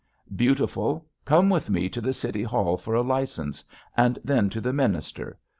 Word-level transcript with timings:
Beautiful, 0.35 1.05
come 1.25 1.47
with 1.51 1.69
me 1.69 1.87
to 1.89 2.01
the 2.01 2.11
City 2.11 2.41
Hall 2.41 2.75
for 2.75 2.95
a 2.95 3.03
license, 3.03 3.63
and 3.95 4.17
then 4.23 4.49
to 4.49 4.59
the 4.59 4.73
minister. 4.73 5.37